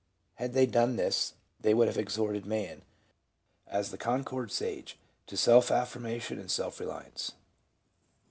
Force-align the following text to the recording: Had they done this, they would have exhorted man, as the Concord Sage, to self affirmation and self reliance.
Had 0.37 0.53
they 0.53 0.65
done 0.65 0.95
this, 0.95 1.33
they 1.59 1.75
would 1.75 1.87
have 1.87 1.95
exhorted 1.99 2.43
man, 2.43 2.81
as 3.67 3.91
the 3.91 3.99
Concord 3.99 4.51
Sage, 4.51 4.97
to 5.27 5.37
self 5.37 5.69
affirmation 5.69 6.39
and 6.39 6.49
self 6.49 6.79
reliance. 6.79 7.33